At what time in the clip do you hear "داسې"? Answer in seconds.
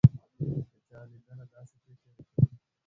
1.53-1.75